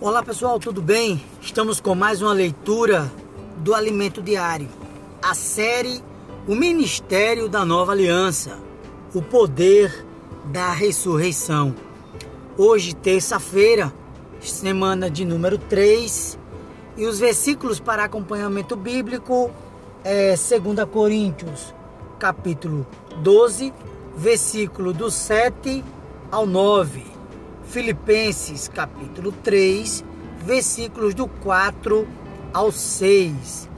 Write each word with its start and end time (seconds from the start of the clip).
Olá 0.00 0.22
pessoal, 0.22 0.60
tudo 0.60 0.80
bem? 0.80 1.20
Estamos 1.40 1.80
com 1.80 1.92
mais 1.92 2.22
uma 2.22 2.32
leitura 2.32 3.10
do 3.56 3.74
Alimento 3.74 4.22
Diário, 4.22 4.68
a 5.20 5.34
série 5.34 6.00
O 6.46 6.54
Ministério 6.54 7.48
da 7.48 7.64
Nova 7.64 7.90
Aliança, 7.90 8.60
o 9.12 9.20
poder 9.20 10.06
da 10.52 10.70
ressurreição. 10.70 11.74
Hoje, 12.56 12.94
terça-feira, 12.94 13.92
semana 14.40 15.10
de 15.10 15.24
número 15.24 15.58
3, 15.58 16.38
e 16.96 17.04
os 17.04 17.18
versículos 17.18 17.80
para 17.80 18.04
acompanhamento 18.04 18.76
bíblico 18.76 19.50
é 20.04 20.36
2 20.36 20.88
Coríntios, 20.92 21.74
capítulo 22.20 22.86
12, 23.16 23.74
versículo 24.16 24.92
do 24.92 25.10
7 25.10 25.84
ao 26.30 26.46
9 26.46 27.07
Filipenses 27.68 28.66
capítulo 28.66 29.30
3, 29.30 30.02
versículos 30.38 31.12
do 31.12 31.28
4 31.28 32.08
ao 32.50 32.72
6. 32.72 33.68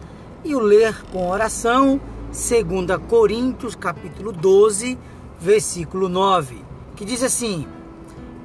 E 0.45 0.55
o 0.55 0.61
ler 0.61 1.03
com 1.07 1.29
oração, 1.29 2.01
2 2.29 3.05
Coríntios 3.09 3.75
capítulo 3.75 4.31
12, 4.31 4.97
versículo 5.41 6.09
9, 6.09 6.65
que 6.95 7.05
diz 7.05 7.21
assim: 7.21 7.67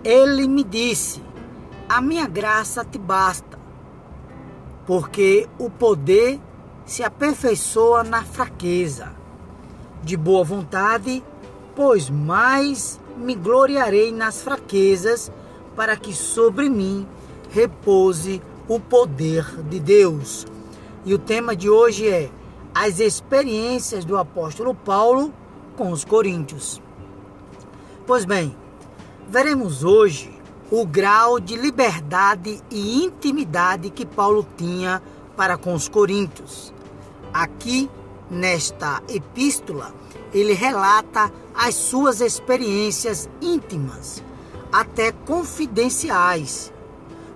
Ele 0.03 0.47
me 0.47 0.63
disse: 0.63 1.21
A 1.87 2.01
minha 2.01 2.27
graça 2.27 2.83
te 2.83 2.97
basta, 2.97 3.59
porque 4.87 5.47
o 5.59 5.69
poder 5.69 6.39
se 6.87 7.03
aperfeiçoa 7.03 8.03
na 8.03 8.23
fraqueza. 8.23 9.13
De 10.01 10.17
boa 10.17 10.43
vontade, 10.43 11.23
pois 11.75 12.09
mais 12.09 12.99
me 13.17 13.35
gloriarei 13.35 14.11
nas 14.11 14.41
fraquezas, 14.41 15.31
para 15.75 15.95
que 15.97 16.13
sobre 16.13 16.69
mim 16.69 17.07
repouse 17.49 18.41
o 18.67 18.79
poder 18.79 19.45
de 19.69 19.79
Deus. 19.79 20.45
E 21.05 21.13
o 21.13 21.19
tema 21.19 21.55
de 21.55 21.69
hoje 21.69 22.07
é 22.07 22.29
as 22.73 22.99
experiências 22.99 24.03
do 24.03 24.17
apóstolo 24.17 24.73
Paulo 24.73 25.33
com 25.77 25.91
os 25.91 26.03
coríntios. 26.03 26.81
Pois 28.07 28.25
bem, 28.25 28.55
veremos 29.29 29.83
hoje 29.83 30.33
o 30.71 30.85
grau 30.85 31.39
de 31.39 31.55
liberdade 31.55 32.61
e 32.71 33.03
intimidade 33.03 33.89
que 33.89 34.05
Paulo 34.05 34.45
tinha 34.57 35.01
para 35.35 35.57
com 35.57 35.73
os 35.73 35.87
coríntios. 35.87 36.73
Aqui, 37.33 37.89
nesta 38.29 39.01
epístola, 39.07 39.93
ele 40.33 40.53
relata 40.53 41.31
as 41.53 41.75
suas 41.75 42.21
experiências 42.21 43.29
íntimas, 43.41 44.23
até 44.71 45.11
confidenciais. 45.11 46.73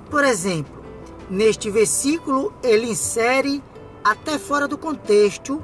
Por 0.10 0.23
exemplo, 0.23 0.84
neste 1.30 1.70
versículo 1.70 2.54
ele 2.62 2.90
insere, 2.90 3.64
até 4.04 4.38
fora 4.38 4.67
do 4.67 4.78
contexto, 4.78 5.64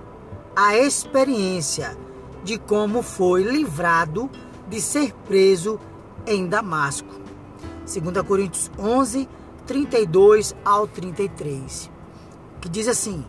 a 0.56 0.78
experiência 0.78 1.98
de 2.44 2.58
como 2.58 3.02
foi 3.02 3.44
livrado 3.44 4.30
de 4.70 4.80
ser 4.80 5.14
preso 5.28 5.80
em 6.26 6.48
Damasco. 6.48 7.14
2 7.86 8.26
Coríntios 8.26 8.72
11, 8.80 9.28
32 9.66 10.56
ao 10.64 10.88
33, 10.88 11.92
que 12.62 12.70
diz 12.70 12.88
assim: 12.88 13.26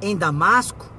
Em 0.00 0.16
Damasco, 0.16 0.93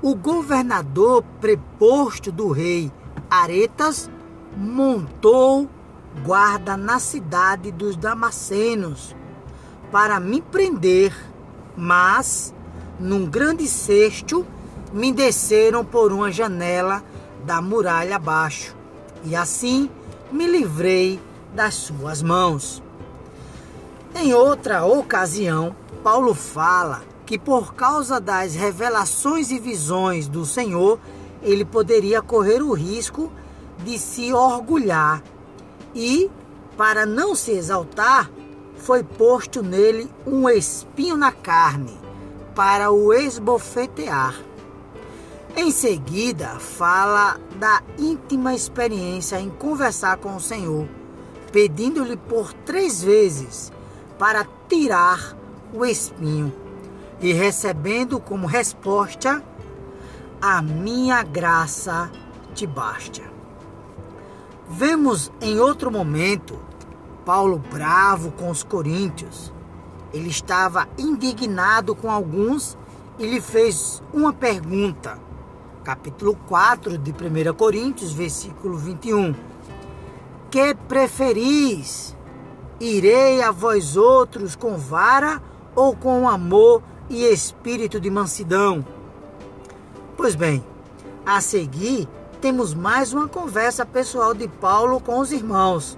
o 0.00 0.14
governador 0.14 1.24
preposto 1.40 2.30
do 2.30 2.50
rei 2.50 2.92
Aretas 3.30 4.08
montou 4.56 5.68
guarda 6.24 6.76
na 6.76 6.98
cidade 6.98 7.70
dos 7.70 7.96
Damascenos 7.96 9.14
para 9.90 10.20
me 10.20 10.40
prender, 10.40 11.14
mas 11.76 12.54
num 12.98 13.26
grande 13.26 13.66
cesto 13.66 14.46
me 14.92 15.12
desceram 15.12 15.84
por 15.84 16.12
uma 16.12 16.30
janela 16.30 17.02
da 17.44 17.60
muralha 17.60 18.16
abaixo, 18.16 18.74
e 19.24 19.34
assim 19.36 19.90
me 20.30 20.46
livrei 20.46 21.20
das 21.54 21.74
suas 21.74 22.22
mãos. 22.22 22.82
Em 24.14 24.34
outra 24.34 24.84
ocasião, 24.84 25.74
Paulo 26.02 26.34
fala 26.34 27.02
que 27.28 27.38
por 27.38 27.74
causa 27.74 28.18
das 28.18 28.54
revelações 28.54 29.50
e 29.50 29.58
visões 29.58 30.26
do 30.26 30.46
Senhor, 30.46 30.98
ele 31.42 31.62
poderia 31.62 32.22
correr 32.22 32.62
o 32.62 32.72
risco 32.72 33.30
de 33.84 33.98
se 33.98 34.32
orgulhar 34.32 35.22
e, 35.94 36.30
para 36.74 37.04
não 37.04 37.34
se 37.34 37.50
exaltar, 37.50 38.30
foi 38.78 39.04
posto 39.04 39.62
nele 39.62 40.10
um 40.26 40.48
espinho 40.48 41.18
na 41.18 41.30
carne 41.30 41.94
para 42.54 42.90
o 42.90 43.12
esbofetear. 43.12 44.34
Em 45.54 45.70
seguida, 45.70 46.58
fala 46.58 47.38
da 47.56 47.82
íntima 47.98 48.54
experiência 48.54 49.38
em 49.38 49.50
conversar 49.50 50.16
com 50.16 50.34
o 50.34 50.40
Senhor, 50.40 50.88
pedindo-lhe 51.52 52.16
por 52.16 52.54
três 52.54 53.02
vezes 53.02 53.70
para 54.18 54.46
tirar 54.66 55.36
o 55.74 55.84
espinho 55.84 56.67
e 57.20 57.32
recebendo 57.32 58.20
como 58.20 58.46
resposta: 58.46 59.42
A 60.40 60.62
minha 60.62 61.22
graça 61.22 62.10
te 62.54 62.66
basta. 62.66 63.22
Vemos 64.68 65.32
em 65.40 65.58
outro 65.58 65.90
momento 65.90 66.68
Paulo 67.28 67.58
bravo 67.70 68.30
com 68.32 68.48
os 68.48 68.62
coríntios. 68.62 69.52
Ele 70.14 70.30
estava 70.30 70.88
indignado 70.96 71.94
com 71.94 72.10
alguns 72.10 72.74
e 73.18 73.26
lhe 73.26 73.38
fez 73.38 74.02
uma 74.14 74.32
pergunta. 74.32 75.18
Capítulo 75.84 76.34
4 76.48 76.96
de 76.96 77.10
1 77.10 77.52
Coríntios, 77.52 78.14
versículo 78.14 78.78
21. 78.78 79.34
Que 80.50 80.74
preferis? 80.74 82.16
Irei 82.80 83.42
a 83.42 83.50
vós 83.50 83.94
outros 83.94 84.56
com 84.56 84.78
vara 84.78 85.42
ou 85.78 85.94
com 85.94 86.28
amor 86.28 86.82
e 87.08 87.22
espírito 87.22 88.00
de 88.00 88.10
mansidão. 88.10 88.84
Pois 90.16 90.34
bem, 90.34 90.64
a 91.24 91.40
seguir 91.40 92.08
temos 92.40 92.74
mais 92.74 93.12
uma 93.12 93.28
conversa 93.28 93.86
pessoal 93.86 94.34
de 94.34 94.48
Paulo 94.48 95.00
com 95.00 95.20
os 95.20 95.30
irmãos. 95.30 95.96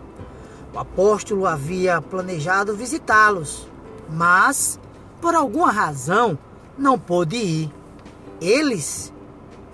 O 0.75 0.79
apóstolo 0.79 1.47
havia 1.47 2.03
planejado 2.03 2.77
visitá-los, 2.77 3.67
mas 4.11 4.79
por 5.19 5.35
alguma 5.35 5.73
razão 5.73 6.39
não 6.77 6.99
pôde 6.99 7.37
ir. 7.37 7.73
Eles 8.39 9.11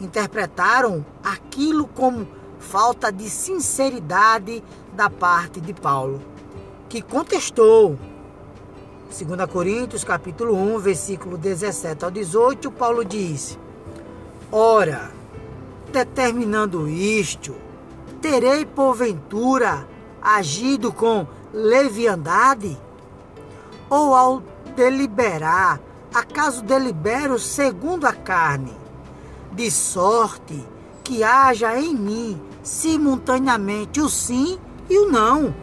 interpretaram 0.00 1.04
aquilo 1.24 1.88
como 1.88 2.28
falta 2.60 3.10
de 3.10 3.28
sinceridade 3.28 4.62
da 4.92 5.10
parte 5.10 5.60
de 5.60 5.74
Paulo, 5.74 6.22
que 6.88 7.02
contestou 7.02 7.98
2 9.08 9.50
Coríntios 9.50 10.02
capítulo 10.02 10.54
1, 10.54 10.78
versículo 10.80 11.38
17 11.38 12.04
ao 12.04 12.10
18, 12.10 12.70
Paulo 12.72 13.04
diz: 13.04 13.56
Ora, 14.50 15.12
determinando 15.92 16.88
isto, 16.88 17.54
terei 18.20 18.66
porventura 18.66 19.86
agido 20.20 20.92
com 20.92 21.26
leviandade? 21.54 22.76
Ou 23.88 24.14
ao 24.14 24.42
deliberar, 24.74 25.80
acaso 26.12 26.62
delibero 26.62 27.38
segundo 27.38 28.06
a 28.06 28.12
carne, 28.12 28.72
de 29.52 29.70
sorte 29.70 30.62
que 31.04 31.22
haja 31.22 31.78
em 31.78 31.94
mim 31.94 32.42
simultaneamente 32.62 34.00
o 34.00 34.08
sim 34.08 34.58
e 34.90 34.98
o 34.98 35.10
não? 35.10 35.54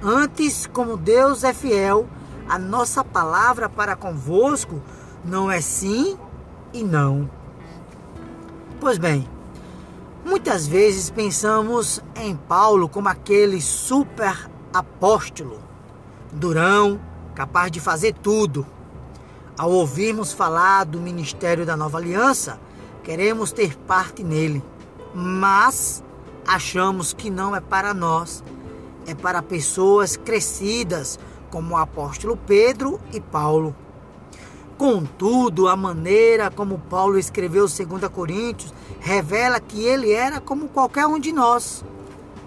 Antes, 0.00 0.66
como 0.66 0.96
Deus 0.96 1.44
é 1.44 1.52
fiel, 1.52 2.08
a 2.48 2.58
nossa 2.58 3.04
palavra 3.04 3.68
para 3.68 3.96
convosco 3.96 4.80
não 5.24 5.50
é 5.50 5.60
sim 5.60 6.16
e 6.72 6.82
não. 6.82 7.30
Pois 8.80 8.98
bem, 8.98 9.28
muitas 10.24 10.66
vezes 10.66 11.10
pensamos 11.10 12.02
em 12.16 12.34
Paulo 12.34 12.88
como 12.88 13.08
aquele 13.08 13.60
super 13.60 14.50
apóstolo, 14.72 15.60
durão, 16.32 17.00
capaz 17.34 17.70
de 17.70 17.80
fazer 17.80 18.14
tudo. 18.14 18.66
Ao 19.56 19.70
ouvirmos 19.70 20.32
falar 20.32 20.84
do 20.84 20.98
ministério 20.98 21.66
da 21.66 21.76
nova 21.76 21.98
aliança, 21.98 22.58
queremos 23.04 23.52
ter 23.52 23.76
parte 23.76 24.24
nele, 24.24 24.64
mas 25.14 26.02
achamos 26.46 27.12
que 27.12 27.30
não 27.30 27.54
é 27.54 27.60
para 27.60 27.92
nós, 27.92 28.42
é 29.06 29.14
para 29.14 29.42
pessoas 29.42 30.16
crescidas 30.16 31.18
como 31.52 31.74
o 31.74 31.76
apóstolo 31.76 32.34
Pedro 32.34 32.98
e 33.12 33.20
Paulo. 33.20 33.76
Contudo, 34.78 35.68
a 35.68 35.76
maneira 35.76 36.50
como 36.50 36.78
Paulo 36.78 37.18
escreveu 37.18 37.68
2 37.68 37.78
Coríntios 38.10 38.72
revela 38.98 39.60
que 39.60 39.84
ele 39.84 40.10
era 40.10 40.40
como 40.40 40.68
qualquer 40.68 41.06
um 41.06 41.20
de 41.20 41.30
nós, 41.30 41.84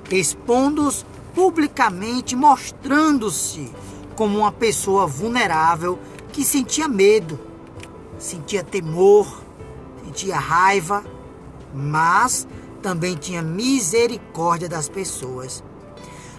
expondo-os 0.09 1.05
publicamente, 1.35 2.35
mostrando-se 2.35 3.71
como 4.15 4.39
uma 4.39 4.51
pessoa 4.51 5.05
vulnerável 5.05 5.99
que 6.33 6.43
sentia 6.43 6.87
medo, 6.87 7.39
sentia 8.17 8.63
temor, 8.63 9.43
sentia 10.03 10.37
raiva, 10.37 11.05
mas 11.73 12.47
também 12.81 13.15
tinha 13.15 13.41
misericórdia 13.41 14.67
das 14.67 14.89
pessoas. 14.89 15.63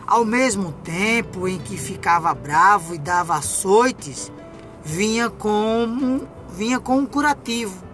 Ao 0.07 0.25
mesmo 0.25 0.71
tempo 0.85 1.49
em 1.49 1.59
que 1.59 1.77
ficava 1.77 2.33
bravo 2.33 2.95
e 2.95 2.99
dava 2.99 3.35
açoites, 3.35 4.31
vinha 4.85 5.29
como 5.29 6.29
vinha 6.49 6.79
com 6.79 6.99
um 6.99 7.07
curativo. 7.07 7.85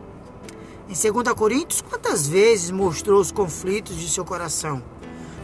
Em 0.91 1.12
2 1.12 1.35
Coríntios, 1.35 1.81
quantas 1.81 2.29
vezes 2.29 2.70
mostrou 2.70 3.19
os 3.19 3.32
conflitos 3.32 3.97
de 3.97 4.11
seu 4.11 4.26
coração? 4.26 4.82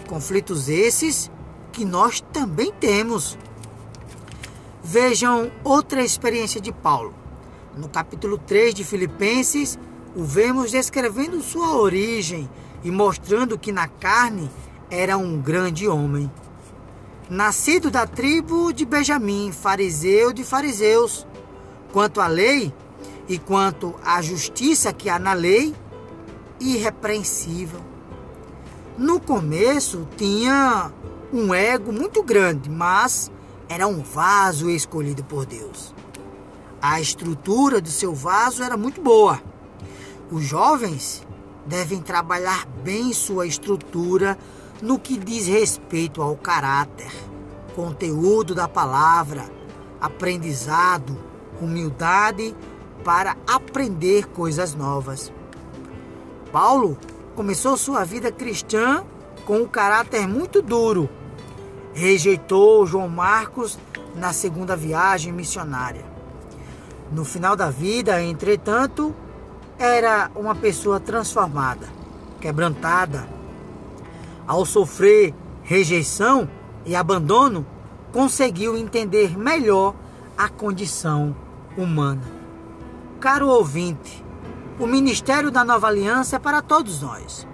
Conflitos 0.07 0.69
esses 0.69 1.31
que 1.73 1.87
nós 1.87 2.21
também 2.33 2.71
temos. 2.71 3.39
Vejam 4.85 5.51
outra 5.65 6.05
experiência 6.05 6.61
de 6.61 6.71
Paulo. 6.71 7.15
No 7.75 7.89
capítulo 7.89 8.37
3 8.37 8.75
de 8.75 8.85
Filipenses, 8.85 9.79
o 10.15 10.23
vemos 10.23 10.71
descrevendo 10.71 11.41
sua 11.41 11.77
origem 11.77 12.47
e 12.85 12.91
mostrando 12.91 13.59
que 13.59 13.73
na 13.73 13.89
carne 13.89 14.51
era 14.91 15.17
um 15.17 15.41
grande 15.41 15.89
homem. 15.89 16.31
Nascido 17.31 17.91
da 17.91 18.07
tribo 18.07 18.73
de 18.73 18.87
Benjamim, 18.87 19.53
fariseu 19.53 20.33
de 20.33 20.43
fariseus. 20.43 21.27
Quanto 21.93 22.23
à 22.23 22.27
lei 22.27 22.73
e 23.29 23.39
quanto 23.39 23.95
à 24.03 24.23
justiça 24.23 24.95
que 24.95 25.11
há 25.11 25.19
na 25.19 25.35
lei, 25.35 25.75
irrepreensível. 26.59 27.81
No 28.97 29.21
começo 29.21 30.09
tinha 30.17 30.91
um 31.31 31.55
ego 31.55 31.93
muito 31.93 32.23
grande, 32.23 32.71
mas 32.71 33.31
era 33.69 33.87
um 33.87 34.03
vaso 34.03 34.71
escolhido 34.71 35.23
por 35.23 35.45
Deus. 35.45 35.95
A 36.81 36.99
estrutura 36.99 37.79
do 37.79 37.91
seu 37.91 38.15
vaso 38.15 38.63
era 38.63 38.77
muito 38.77 39.03
boa. 39.03 39.39
Os 40.31 40.45
jovens 40.45 41.23
devem 41.69 42.01
trabalhar 42.01 42.67
bem 42.83 43.13
sua 43.13 43.47
estrutura 43.47 44.39
no 44.81 44.99
que 44.99 45.19
diz 45.19 45.47
respeito 45.47 46.23
ao 46.23 46.35
caráter, 46.37 47.13
conteúdo 47.77 48.55
da 48.55 48.67
palavra, 48.67 49.45
aprendizado, 50.01 51.17
humildade 51.61 52.57
para 53.05 53.37
aprender 53.47 54.27
coisas 54.29 54.75
novas. 54.75 55.33
Paulo 56.51 56.97
começou 57.37 57.77
sua 57.77 58.03
vida 58.05 58.33
cristã 58.33 59.05
com 59.45 59.59
um 59.59 59.67
caráter 59.67 60.27
muito 60.27 60.63
duro. 60.63 61.09
Rejeitou 61.93 62.87
João 62.87 63.09
Marcos 63.09 63.79
na 64.15 64.33
segunda 64.33 64.75
viagem 64.75 65.33
missionária. 65.33 66.05
No 67.13 67.25
final 67.25 67.57
da 67.57 67.71
vida, 67.71 68.23
entretanto, 68.23 69.15
era 69.79 70.29
uma 70.35 70.55
pessoa 70.57 70.99
transformada, 70.99 71.89
quebrantada. 72.41 73.29
Ao 74.47 74.67
sofrer 74.67 75.33
rejeição 75.63 76.49
e 76.85 76.97
abandono, 76.97 77.65
conseguiu 78.13 78.77
entender 78.77 79.39
melhor 79.39 79.95
a 80.37 80.49
condição 80.49 81.37
humana. 81.77 82.23
Caro 83.21 83.49
ouvinte, 83.49 84.25
o 84.81 84.87
ministério 84.87 85.51
da 85.51 85.63
nova 85.63 85.87
aliança 85.87 86.37
é 86.37 86.39
para 86.39 86.61
todos 86.61 87.03
nós. 87.03 87.47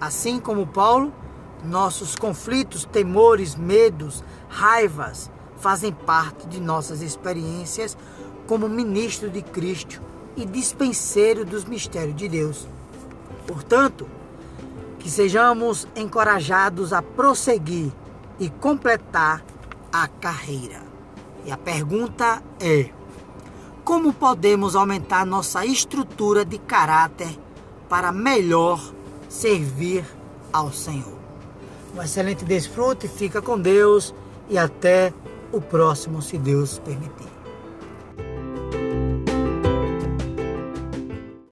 Assim 0.00 0.38
como 0.38 0.66
Paulo, 0.66 1.12
nossos 1.64 2.14
conflitos, 2.14 2.84
temores, 2.84 3.54
medos, 3.54 4.24
raivas 4.48 5.30
fazem 5.56 5.92
parte 5.92 6.46
de 6.46 6.60
nossas 6.60 7.00
experiências 7.00 7.96
como 8.46 8.68
ministro 8.68 9.30
de 9.30 9.42
Cristo 9.42 10.09
e 10.36 10.44
dispenseiro 10.44 11.44
dos 11.44 11.64
mistérios 11.64 12.16
de 12.16 12.28
Deus. 12.28 12.68
Portanto, 13.46 14.06
que 14.98 15.10
sejamos 15.10 15.88
encorajados 15.96 16.92
a 16.92 17.02
prosseguir 17.02 17.92
e 18.38 18.48
completar 18.48 19.44
a 19.92 20.06
carreira. 20.06 20.82
E 21.44 21.50
a 21.50 21.56
pergunta 21.56 22.42
é: 22.60 22.90
como 23.82 24.12
podemos 24.12 24.76
aumentar 24.76 25.24
nossa 25.26 25.64
estrutura 25.64 26.44
de 26.44 26.58
caráter 26.58 27.38
para 27.88 28.12
melhor 28.12 28.80
servir 29.28 30.04
ao 30.52 30.72
Senhor? 30.72 31.18
Um 31.96 32.02
excelente 32.02 32.44
desfrute, 32.44 33.08
fica 33.08 33.42
com 33.42 33.58
Deus 33.58 34.14
e 34.48 34.56
até 34.56 35.12
o 35.50 35.60
próximo, 35.60 36.22
se 36.22 36.38
Deus 36.38 36.78
permitir. 36.78 37.39